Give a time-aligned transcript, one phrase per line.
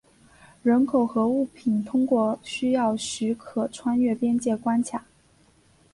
[0.63, 5.05] 人口和物品通常需要许可穿越边界关卡。